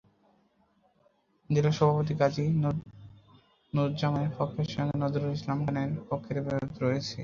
জেলা 1.49 1.71
সভাপতি 1.77 2.13
গাজী 2.19 2.45
নূরুজ্জামানের 3.73 4.31
পক্ষের 4.39 4.67
সঙ্গে 4.73 4.95
নজরুল 5.03 5.31
ইসলাম 5.37 5.57
খানের 5.63 5.91
পক্ষের 6.09 6.37
বিরোধ 6.45 6.73
রয়েছে। 6.83 7.17